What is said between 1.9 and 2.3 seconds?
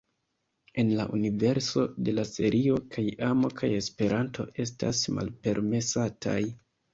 de la